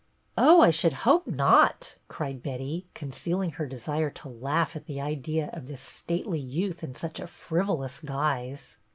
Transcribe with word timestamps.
"Oh, 0.35 0.61
I 0.63 0.71
should 0.71 0.93
hope 1.05 1.27
not!" 1.27 1.93
cried 2.07 2.41
Betty, 2.41 2.87
concealing 2.95 3.51
her 3.51 3.67
desire 3.67 4.09
to 4.09 4.29
laugh 4.29 4.75
at 4.75 4.87
the 4.87 4.99
idea 4.99 5.51
of 5.53 5.67
this 5.67 5.81
stately 5.81 6.39
youth 6.39 6.83
in 6.83 6.95
such 6.95 7.19
a 7.19 7.27
frivolous 7.27 7.99
guise. 7.99 8.79